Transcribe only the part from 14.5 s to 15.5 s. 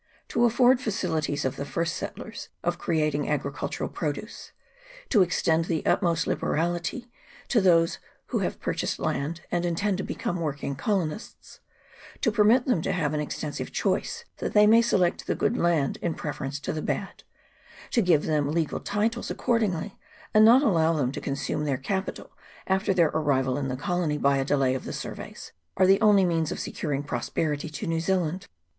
they may select the